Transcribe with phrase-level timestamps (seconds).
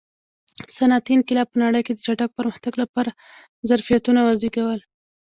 [0.75, 3.17] صنعتي انقلاب په نړۍ کې د چټک پرمختګ لپاره
[3.69, 4.79] ظرفیتونه وزېږول.